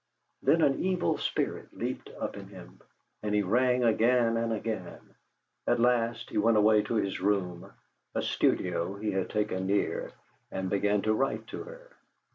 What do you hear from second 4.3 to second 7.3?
and again. At last he went away to his